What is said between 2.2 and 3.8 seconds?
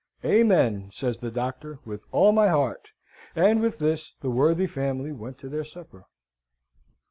my heart!" And with